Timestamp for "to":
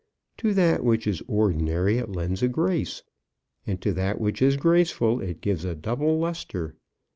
0.37-0.55, 3.83-3.93